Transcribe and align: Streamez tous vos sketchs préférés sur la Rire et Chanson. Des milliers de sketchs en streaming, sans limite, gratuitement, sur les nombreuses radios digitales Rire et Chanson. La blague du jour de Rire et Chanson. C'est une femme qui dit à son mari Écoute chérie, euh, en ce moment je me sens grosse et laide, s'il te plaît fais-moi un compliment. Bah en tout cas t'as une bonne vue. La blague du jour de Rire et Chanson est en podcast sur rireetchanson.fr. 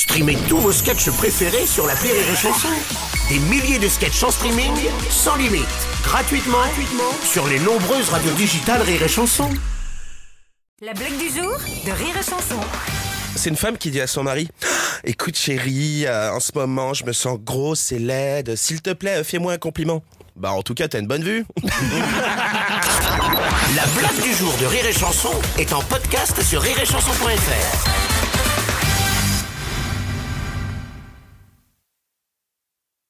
Streamez 0.00 0.38
tous 0.48 0.56
vos 0.56 0.72
sketchs 0.72 1.10
préférés 1.10 1.66
sur 1.66 1.86
la 1.86 1.92
Rire 1.92 2.14
et 2.14 2.34
Chanson. 2.34 2.70
Des 3.28 3.38
milliers 3.38 3.78
de 3.78 3.86
sketchs 3.86 4.22
en 4.22 4.30
streaming, 4.30 4.72
sans 5.10 5.36
limite, 5.36 5.68
gratuitement, 6.02 6.56
sur 7.22 7.46
les 7.46 7.58
nombreuses 7.58 8.08
radios 8.08 8.32
digitales 8.32 8.80
Rire 8.80 9.02
et 9.02 9.08
Chanson. 9.08 9.50
La 10.80 10.94
blague 10.94 11.18
du 11.18 11.28
jour 11.28 11.52
de 11.84 11.92
Rire 11.92 12.16
et 12.18 12.22
Chanson. 12.22 12.58
C'est 13.36 13.50
une 13.50 13.56
femme 13.56 13.76
qui 13.76 13.90
dit 13.90 14.00
à 14.00 14.06
son 14.06 14.22
mari 14.22 14.48
Écoute 15.04 15.36
chérie, 15.36 16.06
euh, 16.06 16.32
en 16.32 16.40
ce 16.40 16.52
moment 16.54 16.94
je 16.94 17.04
me 17.04 17.12
sens 17.12 17.38
grosse 17.38 17.92
et 17.92 17.98
laide, 17.98 18.56
s'il 18.56 18.80
te 18.80 18.94
plaît 18.94 19.22
fais-moi 19.22 19.52
un 19.52 19.58
compliment. 19.58 20.02
Bah 20.34 20.52
en 20.52 20.62
tout 20.62 20.72
cas 20.72 20.88
t'as 20.88 21.00
une 21.00 21.08
bonne 21.08 21.24
vue. 21.24 21.44
La 23.76 23.84
blague 23.98 24.22
du 24.22 24.32
jour 24.32 24.54
de 24.62 24.64
Rire 24.64 24.86
et 24.86 24.94
Chanson 24.94 25.34
est 25.58 25.74
en 25.74 25.82
podcast 25.82 26.42
sur 26.42 26.62
rireetchanson.fr. 26.62 28.29